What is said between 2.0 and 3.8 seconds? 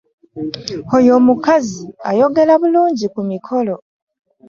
ayogera bulungi ku mikolo.